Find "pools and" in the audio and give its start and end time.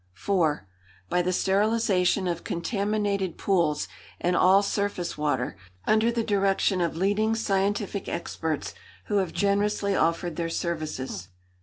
3.37-4.35